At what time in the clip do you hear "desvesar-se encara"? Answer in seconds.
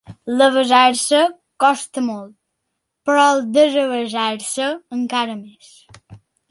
3.61-5.39